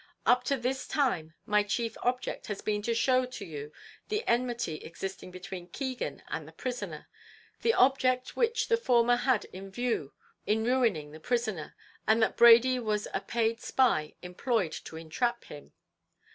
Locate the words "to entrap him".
14.85-15.71